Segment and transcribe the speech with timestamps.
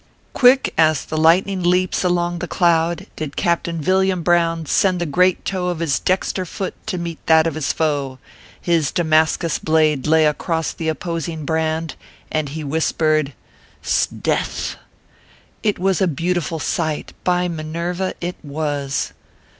[0.33, 5.45] Quick as the lightning leaps along the cloud did Captain Villiam Brown send the great
[5.45, 8.17] toe of his dexter foot to meet that of his foe;
[8.59, 11.93] his Damascus blade lay across the opposing brand,
[12.31, 13.33] and he whis pered:"
[13.83, 14.77] Sdeath!"
[15.61, 19.13] It was a beautiful sight by Minerva it was